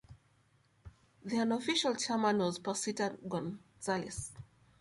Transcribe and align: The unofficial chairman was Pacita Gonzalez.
The 1.23 1.37
unofficial 1.37 1.93
chairman 1.93 2.39
was 2.39 2.57
Pacita 2.57 3.15
Gonzalez. 3.29 4.31